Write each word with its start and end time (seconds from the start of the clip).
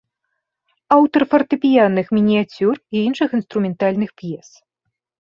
Аўтар 0.95 1.21
фартэпіянных 1.33 2.07
мініяцюр 2.17 2.75
і 2.95 3.03
іншых 3.09 3.29
інструментальных 3.41 4.09
п'ес. 4.23 4.49